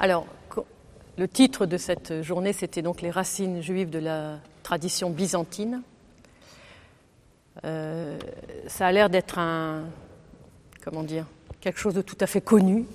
Alors, 0.00 0.26
le 1.18 1.28
titre 1.28 1.66
de 1.66 1.76
cette 1.76 2.22
journée, 2.22 2.52
c'était 2.52 2.82
donc 2.82 3.02
les 3.02 3.10
racines 3.10 3.60
juives 3.60 3.90
de 3.90 3.98
la 3.98 4.38
tradition 4.62 5.10
byzantine. 5.10 5.82
Euh, 7.64 8.18
ça 8.66 8.86
a 8.86 8.92
l'air 8.92 9.10
d'être 9.10 9.38
un, 9.38 9.84
comment 10.82 11.02
dire, 11.02 11.26
quelque 11.60 11.78
chose 11.78 11.94
de 11.94 12.02
tout 12.02 12.16
à 12.20 12.26
fait 12.26 12.40
connu. 12.40 12.86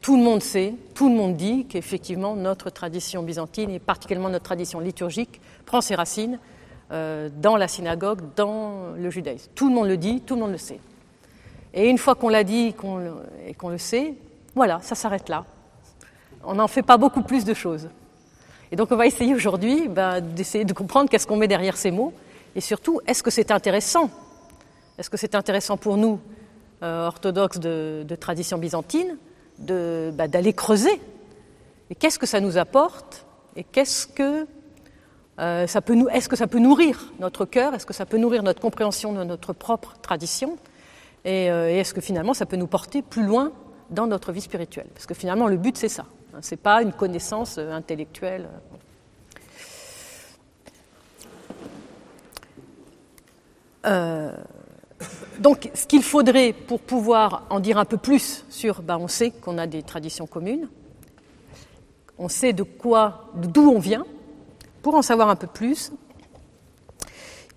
Tout 0.00 0.16
le 0.16 0.22
monde 0.22 0.42
sait, 0.42 0.74
tout 0.94 1.08
le 1.10 1.14
monde 1.14 1.36
dit 1.36 1.66
qu'effectivement 1.66 2.34
notre 2.34 2.70
tradition 2.70 3.22
byzantine 3.22 3.70
et 3.70 3.78
particulièrement 3.78 4.30
notre 4.30 4.44
tradition 4.44 4.80
liturgique 4.80 5.40
prend 5.66 5.82
ses 5.82 5.94
racines 5.94 6.38
euh, 6.92 7.28
dans 7.36 7.56
la 7.56 7.68
synagogue, 7.68 8.20
dans 8.36 8.92
le 8.96 9.10
judaïsme. 9.10 9.50
Tout 9.54 9.68
le 9.68 9.74
monde 9.74 9.88
le 9.88 9.96
dit, 9.96 10.22
tout 10.22 10.36
le 10.36 10.40
monde 10.40 10.52
le 10.52 10.58
sait. 10.58 10.80
Et 11.74 11.88
une 11.88 11.98
fois 11.98 12.14
qu'on 12.14 12.28
l'a 12.28 12.44
dit 12.44 12.74
et 13.46 13.54
qu'on 13.54 13.68
le 13.68 13.78
sait, 13.78 14.14
voilà, 14.54 14.80
ça 14.82 14.94
s'arrête 14.94 15.28
là. 15.28 15.44
On 16.44 16.54
n'en 16.54 16.68
fait 16.68 16.82
pas 16.82 16.96
beaucoup 16.96 17.22
plus 17.22 17.44
de 17.44 17.54
choses. 17.54 17.88
Et 18.72 18.76
donc 18.76 18.92
on 18.92 18.96
va 18.96 19.06
essayer 19.06 19.34
aujourd'hui 19.34 19.88
ben, 19.88 20.20
d'essayer 20.20 20.64
de 20.64 20.72
comprendre 20.72 21.10
qu'est-ce 21.10 21.26
qu'on 21.26 21.36
met 21.36 21.48
derrière 21.48 21.76
ces 21.76 21.90
mots 21.90 22.14
et 22.56 22.60
surtout, 22.60 23.00
est-ce 23.06 23.22
que 23.22 23.30
c'est 23.30 23.50
intéressant? 23.50 24.10
Est-ce 24.98 25.10
que 25.10 25.16
c'est 25.16 25.34
intéressant 25.34 25.76
pour 25.76 25.96
nous, 25.96 26.20
euh, 26.82 27.06
orthodoxes 27.06 27.58
de, 27.58 28.16
tradition 28.18 28.58
byzantine, 28.58 29.16
bah, 29.58 30.28
d'aller 30.28 30.52
creuser? 30.52 31.00
Et 31.90 31.94
qu'est-ce 31.94 32.18
que 32.18 32.26
ça 32.26 32.40
nous 32.40 32.58
apporte? 32.58 33.26
Et 33.56 33.64
qu'est-ce 33.64 34.06
que 34.06 34.46
euh, 35.38 35.66
ça 35.66 35.80
peut 35.80 35.96
est-ce 36.12 36.28
que 36.28 36.36
ça 36.36 36.46
peut 36.46 36.58
nourrir 36.58 37.12
notre 37.18 37.44
cœur? 37.44 37.74
Est-ce 37.74 37.86
que 37.86 37.94
ça 37.94 38.06
peut 38.06 38.18
nourrir 38.18 38.42
notre 38.42 38.60
compréhension 38.60 39.12
de 39.12 39.24
notre 39.24 39.52
propre 39.52 39.94
tradition? 40.02 40.58
Euh, 41.26 41.68
et, 41.68 41.78
est-ce 41.78 41.94
que 41.94 42.00
finalement 42.00 42.34
ça 42.34 42.46
peut 42.46 42.56
nous 42.56 42.66
porter 42.66 43.02
plus 43.02 43.24
loin 43.24 43.52
dans 43.90 44.06
notre 44.06 44.32
vie 44.32 44.40
spirituelle? 44.40 44.88
Parce 44.94 45.06
que 45.06 45.14
finalement, 45.14 45.46
le 45.46 45.56
but, 45.56 45.76
c'est 45.76 45.88
ça. 45.88 46.04
Hein, 46.34 46.38
c'est 46.40 46.56
pas 46.56 46.82
une 46.82 46.92
connaissance 46.92 47.58
intellectuelle. 47.58 48.48
Euh, 53.86 54.32
donc, 55.38 55.70
ce 55.74 55.86
qu'il 55.86 56.02
faudrait 56.02 56.52
pour 56.52 56.80
pouvoir 56.80 57.46
en 57.50 57.60
dire 57.60 57.78
un 57.78 57.84
peu 57.84 57.96
plus 57.96 58.44
sur, 58.50 58.82
ben, 58.82 58.98
on 58.98 59.08
sait 59.08 59.30
qu'on 59.30 59.58
a 59.58 59.66
des 59.66 59.82
traditions 59.82 60.26
communes, 60.26 60.68
on 62.18 62.28
sait 62.28 62.52
de 62.52 62.62
quoi, 62.62 63.30
d'où 63.34 63.70
on 63.70 63.78
vient. 63.78 64.04
Pour 64.82 64.94
en 64.94 65.02
savoir 65.02 65.30
un 65.30 65.36
peu 65.36 65.46
plus, 65.46 65.92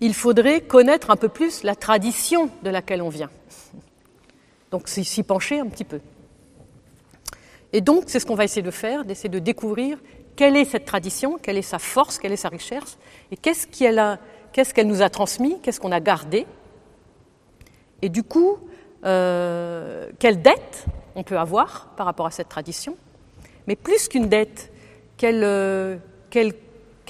il 0.00 0.14
faudrait 0.14 0.62
connaître 0.62 1.10
un 1.10 1.16
peu 1.16 1.28
plus 1.28 1.62
la 1.62 1.74
tradition 1.74 2.50
de 2.62 2.70
laquelle 2.70 3.02
on 3.02 3.10
vient. 3.10 3.30
Donc, 4.70 4.88
s'y 4.88 5.22
pencher 5.22 5.60
un 5.60 5.66
petit 5.66 5.84
peu. 5.84 6.00
Et 7.74 7.80
donc, 7.80 8.04
c'est 8.06 8.20
ce 8.20 8.24
qu'on 8.24 8.36
va 8.36 8.44
essayer 8.44 8.62
de 8.62 8.70
faire, 8.70 9.04
d'essayer 9.04 9.28
de 9.28 9.40
découvrir 9.40 9.98
quelle 10.36 10.56
est 10.56 10.64
cette 10.64 10.84
tradition, 10.84 11.38
quelle 11.42 11.58
est 11.58 11.62
sa 11.62 11.80
force, 11.80 12.18
quelle 12.18 12.30
est 12.30 12.36
sa 12.36 12.48
richesse, 12.48 12.98
et 13.32 13.36
qu'est-ce 13.36 13.66
qu'elle 13.66 14.86
nous 14.86 15.02
a 15.02 15.10
transmis, 15.10 15.60
qu'est-ce 15.60 15.80
qu'on 15.80 15.90
a 15.90 15.98
gardé, 15.98 16.46
et 18.00 18.08
du 18.08 18.22
coup, 18.22 18.58
euh, 19.04 20.08
quelle 20.20 20.40
dette 20.40 20.86
on 21.16 21.24
peut 21.24 21.36
avoir 21.36 21.88
par 21.96 22.06
rapport 22.06 22.26
à 22.26 22.30
cette 22.30 22.48
tradition, 22.48 22.96
mais 23.66 23.74
plus 23.74 24.06
qu'une 24.06 24.28
dette, 24.28 24.72
quelle, 25.16 25.42
euh, 25.42 25.96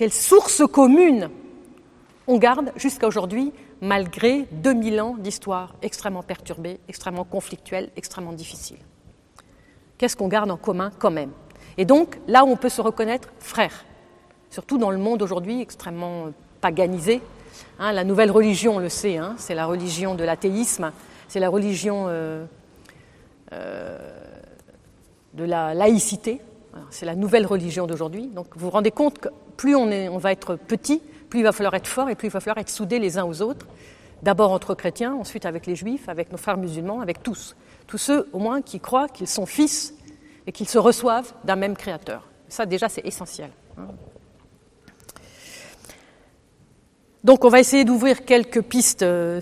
source 0.08 0.62
commune 0.72 1.28
on 2.26 2.38
garde 2.38 2.72
jusqu'à 2.76 3.06
aujourd'hui, 3.06 3.52
malgré 3.82 4.46
2000 4.52 5.00
ans 5.02 5.16
d'histoire 5.18 5.74
extrêmement 5.82 6.22
perturbée, 6.22 6.80
extrêmement 6.88 7.24
conflictuelle, 7.24 7.90
extrêmement 7.96 8.32
difficile. 8.32 8.78
Qu'est-ce 9.98 10.16
qu'on 10.16 10.28
garde 10.28 10.50
en 10.50 10.56
commun 10.56 10.90
quand 10.98 11.10
même? 11.10 11.30
Et 11.76 11.84
donc, 11.84 12.18
là 12.28 12.44
où 12.44 12.48
on 12.48 12.56
peut 12.56 12.68
se 12.68 12.80
reconnaître 12.80 13.28
frère, 13.38 13.84
surtout 14.50 14.78
dans 14.78 14.90
le 14.90 14.98
monde 14.98 15.22
aujourd'hui 15.22 15.60
extrêmement 15.60 16.26
paganisé, 16.60 17.20
Hein, 17.78 17.92
la 17.92 18.04
nouvelle 18.04 18.30
religion, 18.30 18.76
on 18.76 18.78
le 18.78 18.88
sait, 18.88 19.16
hein, 19.16 19.34
c'est 19.38 19.54
la 19.54 19.66
religion 19.66 20.14
de 20.14 20.24
l'athéisme, 20.24 20.92
c'est 21.28 21.40
la 21.40 21.48
religion 21.48 22.06
euh, 22.08 22.44
euh, 23.52 23.98
de 25.34 25.44
la 25.44 25.74
laïcité, 25.74 26.40
c'est 26.90 27.06
la 27.06 27.14
nouvelle 27.14 27.46
religion 27.46 27.86
d'aujourd'hui. 27.86 28.28
Donc 28.28 28.46
vous 28.54 28.66
vous 28.66 28.70
rendez 28.70 28.90
compte 28.90 29.18
que 29.18 29.28
plus 29.56 29.74
on, 29.74 29.90
on 29.90 30.18
va 30.18 30.32
être 30.32 30.56
petit, 30.56 31.02
plus 31.28 31.40
il 31.40 31.42
va 31.42 31.52
falloir 31.52 31.74
être 31.74 31.88
fort 31.88 32.08
et 32.08 32.14
plus 32.14 32.28
il 32.28 32.30
va 32.30 32.40
falloir 32.40 32.58
être 32.58 32.70
soudés 32.70 32.98
les 32.98 33.18
uns 33.18 33.24
aux 33.24 33.42
autres, 33.42 33.66
d'abord 34.24 34.50
entre 34.52 34.74
chrétiens, 34.74 35.14
ensuite 35.14 35.46
avec 35.46 35.66
les 35.66 35.76
juifs, 35.76 36.08
avec 36.08 36.32
nos 36.32 36.38
frères 36.38 36.56
musulmans, 36.56 37.00
avec 37.00 37.22
tous. 37.22 37.54
Tous 37.86 37.98
ceux 37.98 38.28
au 38.32 38.38
moins 38.38 38.62
qui 38.62 38.80
croient 38.80 39.08
qu'ils 39.08 39.28
sont 39.28 39.46
fils 39.46 39.94
et 40.46 40.52
qu'ils 40.52 40.68
se 40.68 40.78
reçoivent 40.78 41.32
d'un 41.44 41.56
même 41.56 41.76
créateur. 41.76 42.26
Ça 42.48 42.66
déjà 42.66 42.88
c'est 42.88 43.06
essentiel. 43.06 43.50
Donc 47.22 47.44
on 47.44 47.48
va 47.48 47.60
essayer 47.60 47.84
d'ouvrir 47.84 48.24
quelques 48.24 48.62
pistes 48.62 49.02
euh, 49.02 49.40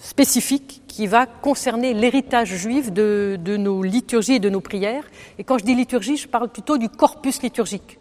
spécifiques 0.00 0.82
qui 0.88 1.06
va 1.06 1.26
concerner 1.26 1.94
l'héritage 1.94 2.54
juif 2.54 2.92
de, 2.92 3.38
nos 3.56 3.82
liturgies 3.82 4.34
et 4.34 4.38
de 4.38 4.50
nos 4.50 4.60
prières. 4.60 5.04
Et 5.38 5.44
quand 5.44 5.58
je 5.58 5.64
dis 5.64 5.74
liturgie, 5.74 6.16
je 6.16 6.28
parle 6.28 6.48
plutôt 6.48 6.76
du 6.76 6.88
corpus 6.88 7.42
liturgique. 7.42 7.98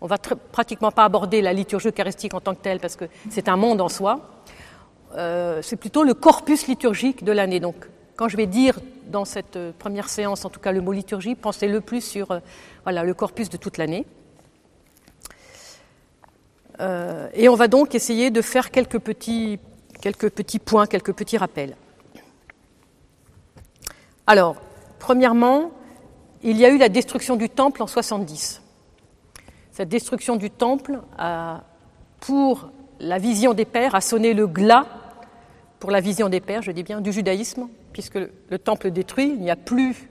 On 0.00 0.06
va 0.06 0.16
pratiquement 0.16 0.90
pas 0.90 1.04
aborder 1.04 1.42
la 1.42 1.52
liturgie 1.52 1.88
eucharistique 1.88 2.32
en 2.32 2.40
tant 2.40 2.54
que 2.54 2.62
telle 2.62 2.80
parce 2.80 2.96
que 2.96 3.04
c'est 3.28 3.48
un 3.48 3.56
monde 3.56 3.82
en 3.82 3.90
soi. 3.90 4.42
Euh, 5.16 5.60
c'est 5.62 5.76
plutôt 5.76 6.04
le 6.04 6.14
corpus 6.14 6.66
liturgique 6.66 7.24
de 7.24 7.32
l'année. 7.32 7.60
Donc 7.60 7.88
quand 8.16 8.28
je 8.28 8.36
vais 8.36 8.46
dire 8.46 8.78
dans 9.08 9.24
cette 9.24 9.56
euh, 9.56 9.72
première 9.76 10.08
séance, 10.08 10.44
en 10.44 10.50
tout 10.50 10.60
cas 10.60 10.72
le 10.72 10.80
mot 10.80 10.92
liturgie, 10.92 11.34
pensez 11.34 11.66
le 11.66 11.80
plus 11.80 12.00
sur 12.00 12.40
voilà, 12.84 13.02
le 13.02 13.14
corpus 13.14 13.48
de 13.48 13.56
toute 13.56 13.76
l'année. 13.76 14.06
Euh, 16.80 17.28
et 17.34 17.48
on 17.48 17.56
va 17.56 17.68
donc 17.68 17.94
essayer 17.94 18.30
de 18.30 18.40
faire 18.40 18.70
quelques 18.70 18.98
petits, 18.98 19.58
points, 20.64 20.86
quelques 20.86 21.12
petits 21.12 21.36
rappels. 21.36 21.76
Alors, 24.26 24.56
premièrement, 24.98 25.72
il 26.42 26.56
y 26.56 26.64
a 26.64 26.70
eu 26.70 26.78
la 26.78 26.88
destruction 26.88 27.36
du 27.36 27.50
temple 27.50 27.82
en 27.82 27.86
70. 27.86 28.62
Cette 29.72 29.88
destruction 29.88 30.36
du 30.36 30.50
temple, 30.50 31.00
pour 32.20 32.70
la 32.98 33.18
vision 33.18 33.52
des 33.52 33.64
pères, 33.64 33.94
a 33.94 34.00
sonné 34.00 34.32
le 34.32 34.46
glas 34.46 34.86
pour 35.80 35.90
la 35.90 36.00
vision 36.00 36.28
des 36.28 36.40
pères, 36.40 36.62
je 36.62 36.70
dis 36.70 36.82
bien, 36.82 37.00
du 37.00 37.10
judaïsme, 37.10 37.68
puisque 37.92 38.16
le 38.16 38.58
temple 38.58 38.90
détruit, 38.90 39.30
il 39.30 39.40
n'y 39.40 39.50
a 39.50 39.56
plus 39.56 40.08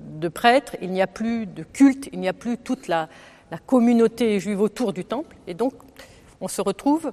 de 0.00 0.28
prêtres, 0.28 0.76
il 0.82 0.90
n'y 0.90 1.02
a 1.02 1.06
plus 1.06 1.46
de 1.46 1.62
culte, 1.64 2.08
il 2.12 2.20
n'y 2.20 2.28
a 2.28 2.34
plus 2.34 2.58
toute 2.58 2.86
la, 2.86 3.08
communauté 3.66 4.38
juive 4.38 4.60
autour 4.60 4.92
du 4.92 5.06
temple, 5.06 5.34
et 5.46 5.54
donc 5.54 5.72
on 6.42 6.48
se 6.48 6.60
retrouve 6.60 7.12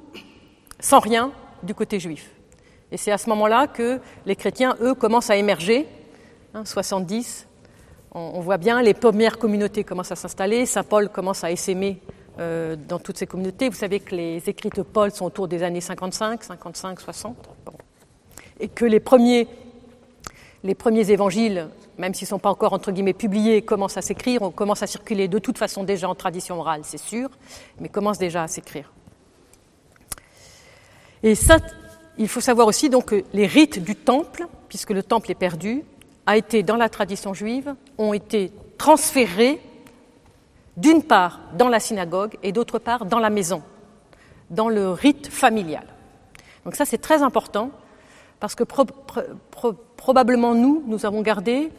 sans 0.81 0.99
rien 0.99 1.31
du 1.63 1.73
côté 1.73 1.97
juif. 1.97 2.29
Et 2.91 2.97
c'est 2.97 3.11
à 3.11 3.17
ce 3.17 3.29
moment-là 3.29 3.67
que 3.67 4.01
les 4.25 4.35
chrétiens, 4.35 4.75
eux, 4.81 4.93
commencent 4.93 5.29
à 5.29 5.37
émerger. 5.37 5.87
Hein, 6.53 6.65
70, 6.65 7.47
on, 8.11 8.41
voit 8.41 8.57
bien, 8.57 8.81
les 8.81 8.93
premières 8.93 9.37
communautés 9.37 9.85
commencent 9.85 10.11
à 10.11 10.17
s'installer, 10.17 10.65
Saint 10.65 10.83
Paul 10.83 11.07
commence 11.07 11.45
à 11.45 11.51
essaimer 11.51 12.01
euh, 12.39 12.75
dans 12.75 12.99
toutes 12.99 13.17
ces 13.17 13.27
communautés. 13.27 13.69
Vous 13.69 13.75
savez 13.75 14.01
que 14.01 14.13
les 14.13 14.43
écrits 14.49 14.69
de 14.69 14.81
Paul 14.81 15.11
sont 15.11 15.25
autour 15.25 15.47
des 15.47 15.63
années 15.63 15.81
55, 15.81 16.43
55, 16.43 16.99
60. 16.99 17.49
Et 18.59 18.67
que 18.67 18.85
les 18.85 18.99
premiers, 18.99 19.47
les 20.63 20.75
premiers 20.75 21.11
évangiles 21.11 21.69
même 21.97 22.13
s'ils 22.13 22.25
ne 22.25 22.29
sont 22.29 22.39
pas 22.39 22.49
encore 22.49 22.73
entre 22.73 22.91
guillemets 22.91 23.13
publiés, 23.13 23.61
commencent 23.61 23.97
à 23.97 24.01
s'écrire, 24.01 24.41
on 24.41 24.51
commence 24.51 24.83
à 24.83 24.87
circuler 24.87 25.27
de 25.27 25.39
toute 25.39 25.57
façon 25.57 25.83
déjà 25.83 26.09
en 26.09 26.15
tradition 26.15 26.59
orale, 26.59 26.81
c'est 26.83 26.99
sûr, 26.99 27.29
mais 27.79 27.89
commencent 27.89 28.17
déjà 28.17 28.43
à 28.43 28.47
s'écrire. 28.47 28.91
Et 31.23 31.35
ça, 31.35 31.57
il 32.17 32.27
faut 32.27 32.41
savoir 32.41 32.67
aussi 32.67 32.89
donc 32.89 33.05
que 33.05 33.23
les 33.33 33.47
rites 33.47 33.83
du 33.83 33.95
temple, 33.95 34.47
puisque 34.69 34.91
le 34.91 35.03
temple 35.03 35.31
est 35.31 35.35
perdu, 35.35 35.83
a 36.25 36.37
été 36.37 36.63
dans 36.63 36.75
la 36.75 36.89
tradition 36.89 37.33
juive, 37.33 37.75
ont 37.97 38.13
été 38.13 38.51
transférés 38.77 39.61
d'une 40.77 41.03
part 41.03 41.39
dans 41.57 41.69
la 41.69 41.79
synagogue 41.79 42.37
et 42.43 42.51
d'autre 42.51 42.79
part 42.79 43.05
dans 43.05 43.19
la 43.19 43.29
maison, 43.29 43.63
dans 44.49 44.69
le 44.69 44.91
rite 44.91 45.27
familial. 45.27 45.85
Donc 46.65 46.75
ça 46.75 46.83
c'est 46.83 46.97
très 46.97 47.21
important 47.21 47.71
parce 48.39 48.55
que 48.55 48.63
probablement 49.95 50.55
nous, 50.55 50.83
nous 50.87 51.05
avons 51.05 51.21
gardé 51.21 51.71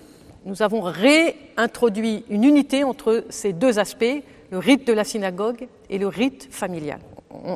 nous 0.47 0.62
avons 0.62 0.81
réintroduit 0.81 2.25
une 2.31 2.44
unité 2.44 2.85
entre 2.85 3.25
ces 3.31 3.53
deux 3.53 3.81
aspects, 3.81 4.23
le 4.50 4.58
rite 4.58 4.87
de 4.87 4.93
la 4.93 5.03
synagogue 5.03 5.67
et 5.91 5.99
le 5.99 6.06
rite 6.06 6.49
familial. 6.53 7.00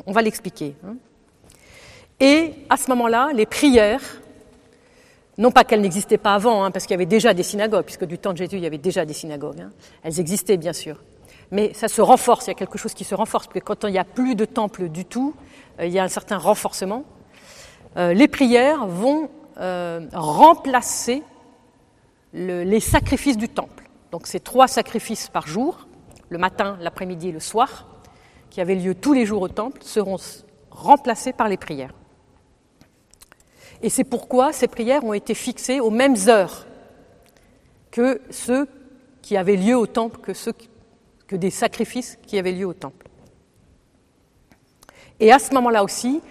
On, 0.05 0.11
va 0.11 0.21
l'expliquer. 0.21 0.75
Hein. 0.85 0.95
Et 2.19 2.53
à 2.69 2.75
ce 2.75 2.89
moment-là, 2.89 3.29
les 3.33 3.45
prières, 3.45 4.21
non 5.37 5.51
pas 5.51 5.63
qu'elles 5.63 5.79
n'existaient 5.79 6.17
pas 6.17 6.35
avant, 6.35 6.65
hein, 6.65 6.71
parce 6.71 6.85
qu'il 6.85 6.93
y 6.93 6.95
avait 6.95 7.05
déjà 7.05 7.33
des 7.33 7.43
synagogues, 7.43 7.85
puisque 7.85 8.03
du 8.03 8.17
temps 8.17 8.33
de 8.33 8.37
Jésus, 8.37 8.57
il 8.57 8.63
y 8.63 8.67
avait 8.67 8.77
déjà 8.77 9.05
des 9.05 9.13
synagogues. 9.13 9.61
Hein. 9.61 9.71
Elles 10.03 10.19
existaient, 10.19 10.57
bien 10.57 10.73
sûr. 10.73 11.01
Mais 11.49 11.73
ça 11.73 11.87
se 11.87 12.01
renforce, 12.01 12.47
il 12.47 12.49
y 12.49 12.51
a 12.51 12.55
quelque 12.55 12.77
chose 12.77 12.93
qui 12.93 13.05
se 13.05 13.15
renforce, 13.15 13.47
parce 13.47 13.59
que 13.59 13.65
quand 13.65 13.85
il 13.85 13.91
n'y 13.91 13.99
a 13.99 14.03
plus 14.03 14.35
de 14.35 14.43
temple 14.43 14.89
du 14.89 15.05
tout, 15.05 15.33
euh, 15.79 15.85
il 15.85 15.93
y 15.93 15.99
a 15.99 16.03
un 16.03 16.09
certain 16.09 16.37
renforcement. 16.37 17.05
Euh, 17.97 18.13
les 18.13 18.27
prières 18.27 18.85
vont 18.87 19.29
euh, 19.57 20.07
remplacer 20.13 21.23
les 22.33 22.79
sacrifices 22.79 23.37
du 23.37 23.49
temple. 23.49 23.89
Donc 24.11 24.27
c'est 24.27 24.39
trois 24.39 24.67
sacrifices 24.67 25.27
par 25.27 25.47
jour, 25.47 25.87
le 26.29 26.37
matin, 26.37 26.77
l'après-midi 26.79 27.29
et 27.29 27.31
le 27.33 27.41
soir, 27.41 27.87
qui 28.49 28.61
avaient 28.61 28.75
lieu 28.75 28.95
tous 28.95 29.11
les 29.11 29.25
jours 29.25 29.41
au 29.41 29.49
temple, 29.49 29.81
seront 29.83 30.17
remplacées 30.69 31.33
par 31.33 31.49
les 31.49 31.57
prières. 31.57 31.93
Et 33.81 33.89
c'est 33.89 34.05
pourquoi 34.05 34.53
ces 34.53 34.67
prières 34.67 35.03
ont 35.03 35.13
été 35.13 35.33
fixées 35.33 35.79
aux 35.79 35.89
mêmes 35.89 36.15
heures 36.27 36.65
que 37.89 38.21
ceux 38.29 38.67
qui 39.21 39.35
avaient 39.35 39.57
lieu 39.57 39.75
au 39.75 39.87
temple, 39.87 40.19
que 41.27 41.35
des 41.35 41.49
sacrifices 41.49 42.17
qui 42.25 42.37
avaient 42.37 42.51
lieu 42.53 42.65
au 42.65 42.73
temple. 42.73 43.07
Et 45.19 45.31
à 45.31 45.39
ce 45.39 45.53
moment-là 45.53 45.83
aussi, 45.83 46.21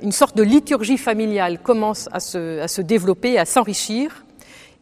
une 0.00 0.12
sorte 0.12 0.36
de 0.36 0.42
liturgie 0.42 0.98
familiale 0.98 1.60
commence 1.60 2.08
à 2.12 2.20
se, 2.20 2.80
développer, 2.80 3.38
à 3.38 3.44
s'enrichir, 3.44 4.24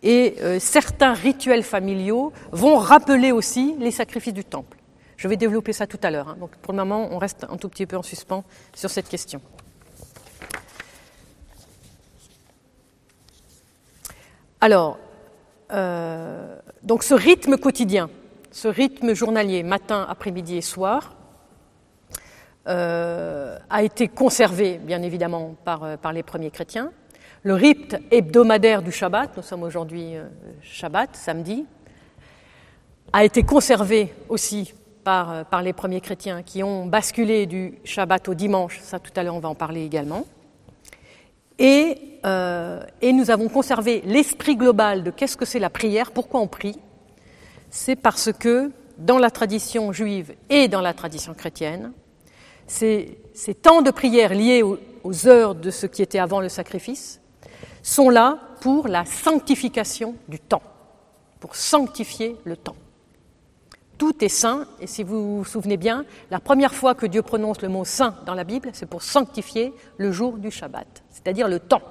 et 0.03 0.37
euh, 0.43 0.59
certains 0.59 1.15
rituels 1.15 1.63
familiaux 1.63 2.33
vont 2.53 2.77
rappeler 2.77 3.33
aussi 3.33 3.75
les 3.79 3.91
sacrifices 3.91 4.35
du 4.35 4.45
temple. 4.45 4.77
Je 5.17 5.29
vais 5.29 5.37
développer 5.37 5.73
ça 5.73 5.87
tout 5.87 6.01
à 6.03 6.11
l'heure. 6.11 6.29
Hein. 6.29 6.49
Pour 6.61 6.73
le 6.73 6.79
moment, 6.79 7.09
on 7.11 7.19
reste 7.19 7.47
un 7.49 7.57
tout 7.57 7.69
petit 7.69 7.87
peu 7.87 7.97
en 7.97 8.03
suspens 8.03 8.45
sur 8.75 8.91
cette 8.91 9.09
question. 9.09 9.41
Alors, 14.61 14.99
euh, 15.73 16.59
ce 17.01 17.15
rythme 17.15 17.57
quotidien, 17.57 18.11
ce 18.51 18.69
rythme 18.69 19.15
journalier, 19.15 19.63
matin, 19.63 20.07
après-midi 20.09 20.57
et 20.57 20.63
soir, 20.63 21.17
a 22.67 23.83
été 23.83 24.09
conservé, 24.09 24.79
bien 24.79 25.03
évidemment, 25.03 25.55
par, 25.65 25.85
euh, 25.85 25.97
les 26.13 26.23
premiers 26.23 26.51
chrétiens. 26.51 26.91
Le 27.47 27.53
rite 27.53 27.99
hebdomadaire 28.11 28.81
du 28.81 28.91
Shabbat, 28.91 29.37
nous 29.37 29.43
sommes 29.43 29.65
aujourd'hui 29.65 30.17
euh, 30.17 30.25
Shabbat, 30.63 31.11
samedi, 31.15 31.67
a 33.13 33.23
été 33.23 33.43
conservé 33.43 34.15
aussi 34.31 34.73
par, 35.05 35.31
euh, 35.31 35.61
les 35.61 35.75
premiers 35.75 36.01
chrétiens 36.01 36.43
qui 36.43 36.63
ont 36.63 36.87
basculé 36.87 37.45
du 37.45 37.75
Shabbat 37.85 38.31
au 38.31 38.35
dimanche, 38.35 38.81
ça 38.81 38.99
tout 38.99 39.13
à 39.15 39.23
l'heure 39.23 39.35
on 39.35 39.41
va 39.41 39.51
en 39.51 39.55
parler 39.55 39.85
également. 39.85 40.25
Euh, 41.61 42.83
et 43.03 43.13
nous 43.13 43.31
avons 43.31 43.51
conservé 43.51 44.01
l'esprit 44.07 44.57
global 44.57 45.03
de 45.03 45.11
qu'est-ce 45.11 45.37
que 45.37 45.45
c'est 45.45 45.59
la 45.59 45.69
prière, 45.69 46.13
pourquoi 46.13 46.41
on 46.41 46.49
prie. 46.49 46.79
C'est 47.69 47.97
parce 47.97 48.33
que 48.33 48.73
dans 48.97 49.19
la 49.19 49.31
tradition 49.31 49.93
juive 49.93 50.35
et 50.49 50.69
dans 50.69 50.81
la 50.81 50.95
tradition 50.95 51.35
chrétienne, 51.35 51.93
ces, 52.67 53.19
temps 53.63 53.83
de 53.83 53.91
prière 53.91 54.35
liés 54.35 54.63
aux, 54.63 54.79
aux, 55.03 55.29
heures 55.29 55.55
de 55.55 55.71
ce 55.71 55.87
qui 55.87 56.03
était 56.03 56.19
avant 56.19 56.41
le 56.41 56.49
sacrifice 56.49 57.21
sont 57.83 58.11
là 58.11 58.39
pour 58.61 58.89
la 58.89 59.05
sanctification 59.05 60.15
du 60.29 60.41
temps, 60.41 60.63
pour 61.41 61.55
sanctifier 61.57 62.37
le 62.45 62.57
temps. 62.57 62.77
Tout 63.99 64.25
est 64.25 64.29
saint, 64.29 64.67
et 64.81 64.87
si 64.87 65.05
vous 65.05 65.39
vous 65.39 65.45
souvenez 65.45 65.77
bien, 65.77 66.05
la 66.31 66.41
première 66.41 66.75
fois 66.75 66.95
que 66.95 67.07
Dieu 67.07 67.23
prononce 67.23 67.63
le 67.63 67.69
mot 67.69 67.85
saint 67.85 68.17
dans 68.27 68.35
la 68.35 68.45
Bible, 68.45 68.71
c'est 68.73 68.87
pour 68.87 69.03
sanctifier 69.03 69.73
le 69.99 70.11
jour 70.11 70.39
du 70.39 70.51
Shabbat, 70.51 71.05
c'est-à-dire 71.11 71.47
le 71.47 71.61
temps. 71.61 71.83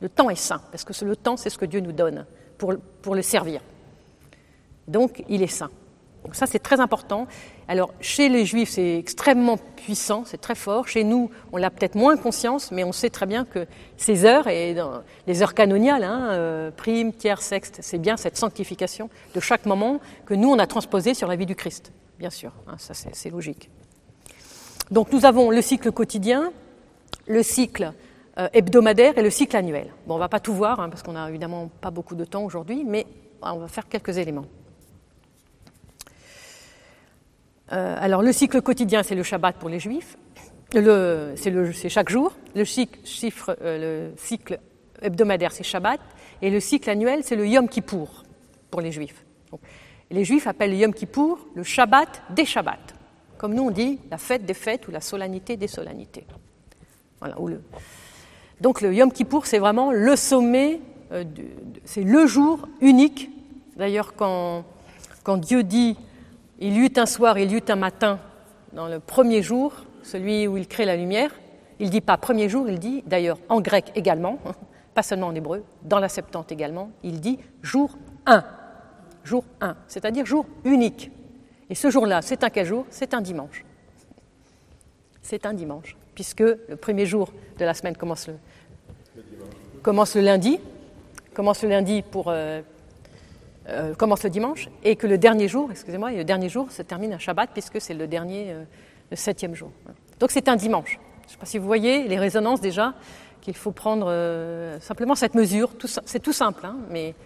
Le 0.00 0.08
temps 0.08 0.30
est 0.30 0.36
saint, 0.36 0.60
parce 0.70 0.84
que 0.84 1.04
le 1.04 1.16
temps, 1.16 1.36
c'est 1.36 1.50
ce 1.50 1.58
que 1.58 1.64
Dieu 1.64 1.80
nous 1.80 1.92
donne 1.92 2.26
pour, 2.58 2.74
pour 3.02 3.14
le 3.14 3.22
servir. 3.22 3.60
Donc, 4.86 5.24
il 5.28 5.42
est 5.42 5.48
saint. 5.48 5.70
Donc 6.26 6.34
ça, 6.34 6.46
c'est 6.46 6.58
très 6.58 6.80
important. 6.80 7.28
Alors, 7.68 7.94
chez 8.00 8.28
les 8.28 8.44
Juifs, 8.44 8.70
c'est 8.70 8.98
extrêmement 8.98 9.58
puissant, 9.58 10.24
c'est 10.26 10.40
très 10.40 10.56
fort. 10.56 10.88
Chez 10.88 11.04
nous, 11.04 11.30
on 11.52 11.56
l'a 11.56 11.70
peut-être 11.70 11.94
moins 11.94 12.16
conscience, 12.16 12.72
mais 12.72 12.82
on 12.82 12.90
sait 12.90 13.10
très 13.10 13.26
bien 13.26 13.44
que 13.44 13.64
ces 13.96 14.24
heures, 14.24 14.48
et 14.48 14.74
les 15.28 15.42
heures 15.42 15.54
canoniales, 15.54 16.02
hein, 16.02 16.30
euh, 16.32 16.72
prime, 16.72 17.12
tiers, 17.12 17.40
sexte, 17.40 17.78
c'est 17.80 17.98
bien 17.98 18.16
cette 18.16 18.36
sanctification 18.36 19.08
de 19.36 19.38
chaque 19.38 19.66
moment 19.66 20.00
que 20.24 20.34
nous, 20.34 20.48
on 20.48 20.58
a 20.58 20.66
transposé 20.66 21.14
sur 21.14 21.28
la 21.28 21.36
vie 21.36 21.46
du 21.46 21.54
Christ, 21.54 21.92
bien 22.18 22.30
sûr. 22.30 22.50
Hein, 22.66 22.74
ça, 22.76 22.92
c'est 22.92 23.30
logique. 23.30 23.70
Donc, 24.90 25.12
nous 25.12 25.26
avons 25.26 25.52
le 25.52 25.62
cycle 25.62 25.92
quotidien, 25.92 26.50
le 27.28 27.44
cycle 27.44 27.92
euh, 28.38 28.48
hebdomadaire 28.52 29.16
et 29.16 29.22
le 29.22 29.30
cycle 29.30 29.56
annuel. 29.56 29.92
Bon, 30.08 30.14
on 30.14 30.16
ne 30.16 30.22
va 30.22 30.28
pas 30.28 30.40
tout 30.40 30.54
voir, 30.54 30.80
hein, 30.80 30.88
parce 30.88 31.04
qu'on 31.04 31.12
n'a 31.12 31.28
évidemment 31.28 31.70
pas 31.80 31.92
beaucoup 31.92 32.16
de 32.16 32.24
temps 32.24 32.42
aujourd'hui, 32.42 32.82
mais 32.84 33.06
on 33.42 33.58
va 33.58 33.68
faire 33.68 33.88
quelques 33.88 34.18
éléments. 34.18 34.46
Euh, 37.72 37.96
alors 37.98 38.22
le 38.22 38.32
cycle 38.32 38.62
quotidien, 38.62 39.02
c'est 39.02 39.14
le 39.14 39.22
Shabbat 39.22 39.56
pour 39.56 39.68
les 39.68 39.80
Juifs. 39.80 40.16
C'est 40.72 41.88
chaque 41.88 42.08
jour. 42.08 42.32
Le 42.54 42.64
cycle, 42.64 42.98
chiffre, 43.04 43.56
euh, 43.62 44.12
le 44.12 44.56
hebdomadaire, 45.02 45.52
c'est 45.52 45.64
Shabbat. 45.64 46.00
Et 46.42 46.50
le 46.50 46.60
cycle 46.60 46.88
annuel, 46.90 47.20
c'est 47.22 47.36
le 47.36 47.46
Yom 47.46 47.68
Kippour 47.68 48.24
pour 48.70 48.80
les 48.80 48.92
Juifs. 48.92 49.24
Les 50.10 50.24
Juifs 50.24 50.46
appellent 50.46 50.70
le 50.70 50.76
Yom 50.76 50.94
Kippour 50.94 51.38
le 51.54 51.62
Shabbat 51.62 52.22
des 52.30 52.44
Shabbats. 52.44 52.78
Comme 53.38 53.54
nous, 53.54 53.64
on 53.64 53.70
dit 53.70 53.98
la 54.10 54.18
fête 54.18 54.44
des 54.44 54.54
fêtes 54.54 54.86
ou 54.88 54.90
la 54.90 55.00
solennité 55.00 55.56
des 55.56 55.68
solennités. 55.68 56.26
Voilà, 57.20 57.36
le... 57.44 57.62
Donc 58.60 58.80
le 58.80 58.94
Yom 58.94 59.12
Kippour, 59.12 59.46
c'est 59.46 59.58
vraiment 59.58 59.92
le 59.92 60.16
sommet, 60.16 60.80
euh, 61.12 61.24
c'est 61.84 62.02
le 62.02 62.26
jour 62.26 62.68
unique. 62.80 63.30
D'ailleurs, 63.76 64.14
quand 64.14 64.64
Dieu 65.38 65.62
dit 65.62 65.96
il 66.58 66.76
y 66.76 66.78
eut 66.80 66.92
un 66.96 67.06
soir, 67.06 67.38
il 67.38 67.52
y 67.52 67.56
eut 67.56 67.62
un 67.68 67.76
matin, 67.76 68.18
dans 68.72 68.88
le 68.88 69.00
premier 69.00 69.42
jour, 69.42 69.84
celui 70.02 70.46
où 70.46 70.56
il 70.56 70.68
crée 70.68 70.84
la 70.84 70.96
lumière. 70.96 71.30
Il 71.78 71.90
dit 71.90 72.00
pas 72.00 72.16
premier 72.16 72.48
jour, 72.48 72.68
il 72.68 72.78
dit 72.78 73.02
d'ailleurs 73.06 73.38
en 73.48 73.60
grec 73.60 73.92
également, 73.94 74.38
pas 74.94 75.02
seulement 75.02 75.26
en 75.26 75.34
hébreu, 75.34 75.64
dans 75.82 75.98
la 75.98 76.08
Septante 76.08 76.52
également, 76.52 76.90
il 77.02 77.20
dit 77.20 77.38
jour 77.62 77.98
1. 78.26 78.44
Jour 79.24 79.44
1, 79.60 79.76
c'est-à-dire 79.88 80.24
jour 80.24 80.46
unique. 80.64 81.10
Et 81.68 81.74
ce 81.74 81.90
jour-là, 81.90 82.22
c'est 82.22 82.44
un 82.44 82.50
quel 82.50 82.64
jour? 82.64 82.86
C'est 82.90 83.12
un 83.12 83.20
dimanche. 83.20 83.64
C'est 85.20 85.44
un 85.44 85.52
dimanche, 85.52 85.96
puisque 86.14 86.40
le 86.40 86.76
premier 86.76 87.04
jour 87.04 87.32
de 87.58 87.64
la 87.64 87.74
semaine 87.74 87.96
commence 87.96 88.28
le, 88.28 88.34
commence 89.82 90.14
le 90.14 90.22
lundi, 90.22 90.60
commence 91.34 91.62
le 91.62 91.68
lundi 91.68 92.02
pour 92.02 92.26
euh, 92.28 92.62
euh, 93.68 93.94
commence 93.94 94.22
le 94.22 94.30
dimanche 94.30 94.68
et 94.84 94.94
que 94.94 95.08
le 95.08 95.18
dernier 95.18 95.48
jour, 95.48 95.68
excusez-moi, 95.72 96.12
le 96.12 96.22
dernier 96.22 96.48
jour 96.48 96.70
se 96.70 96.82
termine 96.82 97.12
un 97.12 97.18
Shabbat 97.18 97.50
puisque 97.52 97.80
c'est 97.80 97.94
le 97.94 98.06
dernier, 98.06 98.52
euh, 98.52 98.64
septième 99.12 99.56
jour. 99.56 99.72
Donc 100.20 100.30
c'est 100.30 100.48
un 100.48 100.54
dimanche. 100.54 101.00
Je 101.22 101.26
ne 101.26 101.32
sais 101.32 101.38
pas 101.38 101.46
si 101.46 101.58
vous 101.58 101.66
voyez 101.66 102.06
les 102.06 102.16
résonances 102.16 102.60
déjà 102.60 102.94
qu'il 103.40 103.56
faut 103.56 103.72
prendre 103.72 104.06
euh, 104.08 104.78
simplement 104.78 105.16
cette 105.16 105.34
mesure. 105.34 105.72
C'est 106.04 106.20
tout 106.20 106.32
simple, 106.32 106.64
hein, 106.64 106.76
mais 106.90 107.16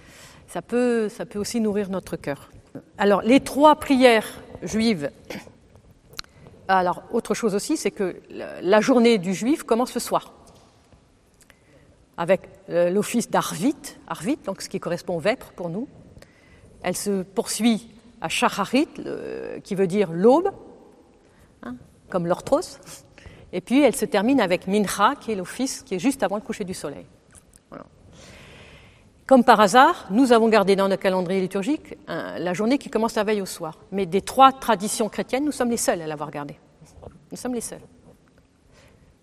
ça 0.46 0.62
peut, 0.62 1.10
ça 1.10 1.26
peut 1.26 1.38
aussi 1.38 1.60
nourrir 1.60 1.90
notre 1.90 2.16
cœur. 2.16 2.50
Alors 2.96 3.20
les 3.20 3.40
trois 3.40 3.76
prières 3.76 4.40
juives. 4.62 5.10
Alors 6.68 7.02
autre 7.10 7.34
chose 7.34 7.54
aussi, 7.54 7.76
c'est 7.76 7.90
que 7.90 8.16
la 8.30 8.80
journée 8.80 9.18
du 9.18 9.34
juif 9.34 9.64
commence 9.64 9.92
le 9.92 10.00
soir 10.00 10.32
avec 12.16 12.42
l'office 12.68 13.28
d'Arvit, 13.28 13.74
Arvit, 14.06 14.38
donc 14.44 14.62
ce 14.62 14.68
qui 14.68 14.78
correspond 14.78 15.16
au 15.16 15.20
vêpres 15.20 15.52
pour 15.56 15.68
nous, 15.68 15.88
elle 16.82 16.96
se 16.96 17.22
poursuit 17.22 17.88
à 18.20 18.28
Shacharit, 18.28 18.88
qui 19.64 19.74
veut 19.74 19.86
dire 19.86 20.10
l'aube, 20.12 20.50
hein, 21.62 21.76
comme 22.08 22.26
l'orthros. 22.26 22.78
Et 23.52 23.60
puis 23.60 23.82
elle 23.82 23.96
se 23.96 24.04
termine 24.04 24.40
avec 24.40 24.66
Mincha, 24.66 25.14
qui 25.20 25.32
est 25.32 25.34
l'office 25.34 25.82
qui 25.82 25.94
est 25.94 25.98
juste 25.98 26.22
avant 26.22 26.36
le 26.36 26.42
coucher 26.42 26.64
du 26.64 26.74
soleil. 26.74 27.06
Comme 29.26 29.44
par 29.44 29.60
hasard, 29.60 30.08
nous 30.10 30.32
avons 30.32 30.48
gardé 30.48 30.74
dans 30.74 30.88
notre 30.88 31.02
calendrier 31.02 31.40
liturgique 31.40 31.96
la 32.08 32.52
journée 32.52 32.78
qui 32.78 32.90
commence 32.90 33.14
la 33.14 33.22
veille 33.22 33.40
au 33.40 33.46
soir. 33.46 33.78
Mais 33.92 34.04
des 34.04 34.22
trois 34.22 34.50
traditions 34.50 35.08
chrétiennes, 35.08 35.44
nous 35.44 35.52
sommes 35.52 35.70
les 35.70 35.76
seuls 35.76 36.02
à 36.02 36.06
l'avoir 36.08 36.32
gardée. 36.32 36.58
Nous 37.30 37.36
sommes 37.36 37.54
les 37.54 37.60
seuls. 37.60 37.80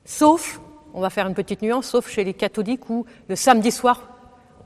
Sauf, 0.05 0.61
on 0.93 1.01
va 1.01 1.09
faire 1.09 1.27
une 1.27 1.33
petite 1.33 1.61
nuance, 1.61 1.87
sauf 1.87 2.09
chez 2.09 2.23
les 2.23 2.33
catholiques 2.33 2.89
où 2.89 3.05
le 3.27 3.35
samedi 3.35 3.69
soir, 3.69 4.09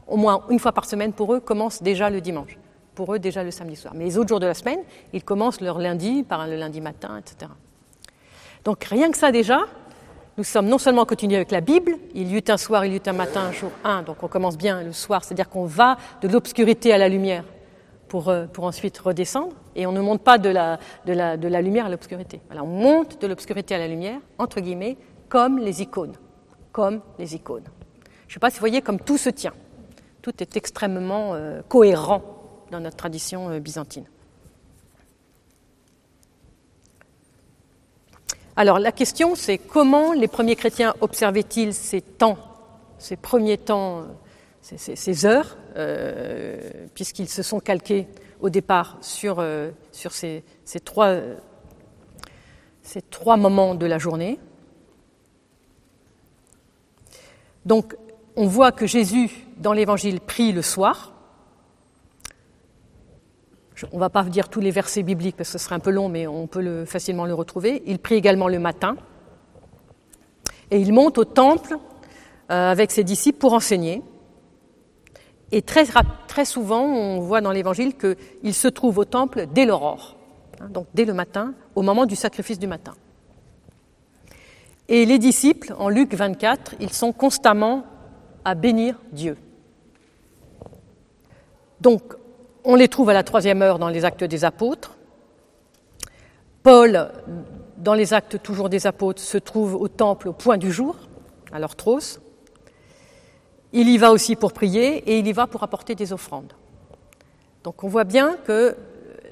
au 0.05 0.15
moins 0.15 0.45
une 0.49 0.59
fois 0.59 0.73
par 0.73 0.85
semaine 0.85 1.11
pour 1.11 1.33
eux, 1.33 1.39
commence 1.39 1.81
déjà 1.81 2.11
le 2.11 2.21
dimanche 2.21 2.59
pour 3.01 3.15
eux 3.15 3.19
déjà 3.19 3.43
le 3.43 3.49
samedi 3.49 3.75
soir. 3.75 3.95
Mais 3.97 4.05
les 4.05 4.19
autres 4.19 4.29
jours 4.29 4.39
de 4.39 4.45
la 4.45 4.53
semaine, 4.53 4.77
ils 5.11 5.23
commencent 5.23 5.59
leur 5.59 5.79
lundi 5.79 6.21
par 6.21 6.45
le 6.45 6.55
lundi 6.55 6.81
matin, 6.81 7.17
etc. 7.17 7.51
Donc 8.63 8.83
rien 8.83 9.09
que 9.09 9.17
ça 9.17 9.31
déjà, 9.31 9.61
nous 10.37 10.43
sommes 10.43 10.67
non 10.67 10.77
seulement 10.77 11.03
continués 11.03 11.37
avec 11.37 11.49
la 11.49 11.61
Bible, 11.61 11.95
il 12.13 12.31
y 12.31 12.37
eut 12.37 12.43
un 12.47 12.57
soir, 12.57 12.85
il 12.85 12.93
y 12.93 12.97
eut 12.97 13.07
un 13.07 13.13
matin, 13.13 13.51
jour 13.51 13.71
1, 13.83 14.03
donc 14.03 14.21
on 14.21 14.27
commence 14.27 14.55
bien 14.55 14.83
le 14.83 14.91
soir, 14.91 15.23
c'est-à-dire 15.23 15.49
qu'on 15.49 15.65
va 15.65 15.97
de 16.21 16.27
l'obscurité 16.27 16.93
à 16.93 16.99
la 16.99 17.09
lumière 17.09 17.43
pour, 18.07 18.29
euh, 18.29 18.45
pour 18.45 18.65
ensuite 18.65 18.99
redescendre, 18.99 19.55
et 19.75 19.87
on 19.87 19.91
ne 19.93 20.01
monte 20.01 20.21
pas 20.21 20.37
de 20.37 20.49
la, 20.49 20.77
de 21.07 21.13
la, 21.13 21.37
de 21.37 21.47
la 21.47 21.63
lumière 21.63 21.87
à 21.87 21.89
l'obscurité. 21.89 22.39
Voilà, 22.49 22.63
on 22.63 22.67
monte 22.67 23.19
de 23.19 23.25
l'obscurité 23.25 23.73
à 23.73 23.79
la 23.79 23.87
lumière, 23.87 24.19
entre 24.37 24.61
guillemets, 24.61 24.95
comme 25.27 25.57
les 25.57 25.81
icônes. 25.81 26.13
Comme 26.71 27.01
les 27.17 27.33
icônes. 27.33 27.65
Je 28.27 28.29
ne 28.29 28.33
sais 28.35 28.39
pas 28.39 28.51
si 28.51 28.57
vous 28.57 28.61
voyez 28.61 28.83
comme 28.83 28.99
tout 28.99 29.17
se 29.17 29.31
tient. 29.31 29.53
Tout 30.21 30.33
est 30.39 30.55
extrêmement 30.55 31.31
euh, 31.33 31.63
cohérent 31.67 32.40
dans 32.71 32.79
notre 32.79 32.97
tradition 32.97 33.49
euh, 33.49 33.59
byzantine. 33.59 34.05
Alors 38.55 38.79
la 38.79 38.91
question 38.91 39.35
c'est 39.35 39.57
comment 39.57 40.13
les 40.13 40.27
premiers 40.27 40.55
chrétiens 40.55 40.93
observaient-ils 41.01 41.73
ces 41.73 42.01
temps, 42.01 42.37
ces 42.97 43.15
premiers 43.15 43.57
temps, 43.57 44.05
ces, 44.61 44.95
ces, 44.95 45.25
heures, 45.25 45.57
euh, 45.75 46.59
puisqu'ils 46.93 47.29
se 47.29 47.43
sont 47.43 47.59
calqués 47.59 48.07
au 48.41 48.49
départ 48.49 48.97
sur, 49.01 49.39
euh, 49.39 49.71
sur 49.91 50.11
ces, 50.11 50.43
trois, 50.83 51.15
ces 52.81 53.01
trois 53.01 53.37
moments 53.37 53.75
de 53.75 53.85
la 53.85 53.97
journée. 53.97 54.39
Donc, 57.65 57.95
on 58.35 58.47
voit 58.47 58.71
que 58.71 58.87
Jésus, 58.87 59.29
dans 59.57 59.73
l'Évangile, 59.73 60.19
prie 60.19 60.51
le 60.51 60.61
soir. 60.61 61.10
On 63.91 63.95
ne 63.95 63.99
va 63.99 64.09
pas 64.09 64.23
dire 64.23 64.49
tous 64.49 64.59
les 64.59 64.71
versets 64.71 65.03
bibliques 65.03 65.35
parce 65.37 65.51
que 65.51 65.57
ce 65.57 65.63
serait 65.63 65.75
un 65.75 65.79
peu 65.79 65.91
long, 65.91 66.09
mais 66.09 66.27
on 66.27 66.47
peut 66.47 66.85
facilement 66.85 67.25
le 67.25 67.33
retrouver. 67.33 67.83
Il 67.85 67.99
prie 67.99 68.15
également 68.15 68.47
le 68.47 68.59
matin. 68.59 68.95
Et 70.69 70.79
il 70.79 70.93
monte 70.93 71.17
au 71.17 71.25
temple 71.25 71.77
euh, 72.51 72.71
avec 72.71 72.91
ses 72.91 73.03
disciples 73.03 73.39
pour 73.39 73.53
enseigner. 73.53 74.01
Et 75.51 75.61
très, 75.61 75.85
souvent, 76.45 76.83
on 76.83 77.19
voit 77.19 77.41
dans 77.41 77.51
l'Évangile 77.51 77.93
qu'il 77.95 78.53
se 78.53 78.67
trouve 78.69 78.99
au 78.99 79.05
temple 79.05 79.47
dès 79.53 79.65
l'aurore, 79.65 80.15
hein, 80.61 80.69
donc 80.69 80.87
dès 80.93 81.03
le 81.03 81.13
matin, 81.13 81.53
au 81.75 81.81
moment 81.81 82.05
du 82.05 82.15
sacrifice 82.15 82.57
du 82.57 82.67
matin. 82.67 82.93
Et 84.87 85.05
les 85.05 85.19
disciples, 85.19 85.73
en 85.77 85.89
Luc 85.89 86.13
24, 86.13 86.75
ils 86.79 86.93
sont 86.93 87.11
constamment 87.11 87.85
à 88.45 88.55
bénir 88.55 88.95
Dieu. 89.11 89.37
Donc, 91.81 92.15
on 92.63 92.75
les 92.75 92.87
trouve 92.87 93.09
à 93.09 93.13
la 93.13 93.23
troisième 93.23 93.61
heure 93.61 93.79
dans 93.79 93.89
les 93.89 94.05
actes 94.05 94.23
des 94.23 94.45
apôtres. 94.45 94.97
Paul, 96.63 97.11
dans 97.77 97.93
les 97.93 98.13
actes 98.13 98.41
toujours 98.41 98.69
des 98.69 98.85
apôtres, 98.87 99.21
se 99.21 99.37
trouve 99.37 99.75
au 99.75 99.87
temple 99.87 100.27
au 100.27 100.33
point 100.33 100.57
du 100.57 100.71
jour, 100.71 100.95
à 101.51 101.59
l'orthros. 101.59 102.19
Il 103.73 103.89
y 103.89 103.97
va 103.97 104.11
aussi 104.11 104.35
pour 104.35 104.53
prier 104.53 104.97
et 105.09 105.17
il 105.17 105.27
y 105.27 105.31
va 105.31 105.47
pour 105.47 105.63
apporter 105.63 105.95
des 105.95 106.13
offrandes. 106.13 106.53
Donc 107.63 107.83
on 107.83 107.87
voit 107.87 108.03
bien 108.03 108.37
que 108.45 108.75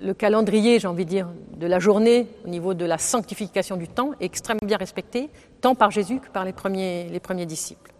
le 0.01 0.13
calendrier, 0.13 0.79
j'ai 0.79 0.87
envie 0.87 1.03
de 1.05 1.09
dire, 1.09 1.27
de 1.57 1.67
la 1.67 1.79
journée 1.79 2.27
au 2.45 2.47
niveau 2.47 2.73
de 2.73 2.85
la 2.85 2.97
sanctification 2.97 3.75
du 3.75 3.87
temps 3.87 4.11
est 4.19 4.25
extrêmement 4.25 4.65
bien 4.65 4.77
respecté, 4.77 5.29
tant 5.61 5.75
par 5.75 5.91
Jésus 5.91 6.19
que 6.19 6.29
par 6.29 6.45
les 6.45 6.53
premiers 6.53 7.45
disciples. 7.45 7.91